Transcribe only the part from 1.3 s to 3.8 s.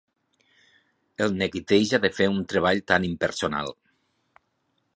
neguiteja de fer un treball tan impersonal.